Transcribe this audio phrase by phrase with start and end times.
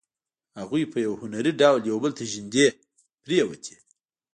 [0.59, 2.67] هغوی په یو هنري ډول یو بل ته نږدې
[3.23, 3.75] پرېوتې